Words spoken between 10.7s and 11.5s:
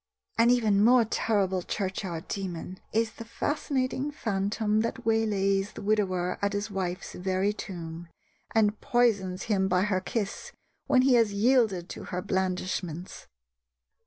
when he has